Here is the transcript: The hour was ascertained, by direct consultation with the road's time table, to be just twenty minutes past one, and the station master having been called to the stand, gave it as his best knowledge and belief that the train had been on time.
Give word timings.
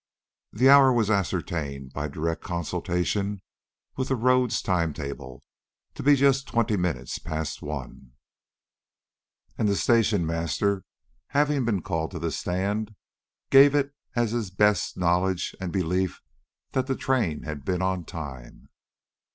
The 0.51 0.67
hour 0.67 0.91
was 0.91 1.11
ascertained, 1.11 1.93
by 1.93 2.07
direct 2.07 2.41
consultation 2.41 3.39
with 3.95 4.07
the 4.07 4.15
road's 4.15 4.59
time 4.63 4.93
table, 4.95 5.43
to 5.93 6.01
be 6.01 6.15
just 6.15 6.47
twenty 6.47 6.75
minutes 6.75 7.19
past 7.19 7.61
one, 7.61 8.13
and 9.59 9.69
the 9.69 9.75
station 9.75 10.25
master 10.25 10.85
having 11.37 11.65
been 11.65 11.83
called 11.83 12.09
to 12.13 12.17
the 12.19 12.31
stand, 12.31 12.95
gave 13.51 13.75
it 13.75 13.93
as 14.15 14.31
his 14.31 14.49
best 14.49 14.97
knowledge 14.97 15.55
and 15.61 15.71
belief 15.71 16.19
that 16.71 16.87
the 16.87 16.95
train 16.95 17.43
had 17.43 17.63
been 17.63 17.83
on 17.83 18.03
time. 18.03 18.69